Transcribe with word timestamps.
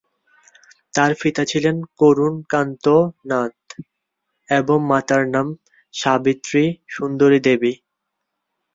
তার 0.93 1.11
পিতা 1.21 1.43
ছিলেন 1.45 1.77
করুন 1.99 2.33
কান্ত 2.51 2.85
নাথ 3.29 3.55
এবং 4.49 4.77
মাতার 4.91 5.23
নাম 5.33 5.47
সাবিত্রী 5.93 6.63
সুন্দরী 6.87 7.39
দেবী। 7.47 7.73